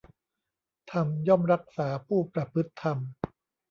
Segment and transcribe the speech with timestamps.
[0.91, 2.97] ธรรมย่อมรักษาผู้ประพฤติธรรม